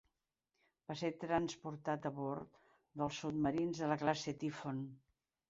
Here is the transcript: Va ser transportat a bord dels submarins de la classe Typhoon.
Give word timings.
Va 0.91 0.95
ser 1.01 1.11
transportat 1.23 2.07
a 2.11 2.13
bord 2.21 2.57
dels 3.03 3.21
submarins 3.27 3.83
de 3.85 3.93
la 3.93 4.01
classe 4.07 4.37
Typhoon. 4.47 4.83